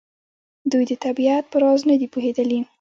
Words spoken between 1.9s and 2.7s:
دي پوهېدلي.